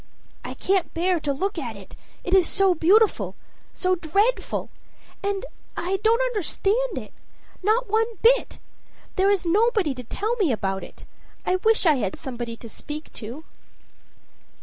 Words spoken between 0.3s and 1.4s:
"I can't bear to